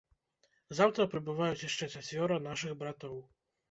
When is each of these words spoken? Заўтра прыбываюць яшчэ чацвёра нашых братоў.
Заўтра 0.79 1.07
прыбываюць 1.13 1.63
яшчэ 1.69 1.93
чацвёра 1.97 2.43
нашых 2.51 2.71
братоў. 2.85 3.27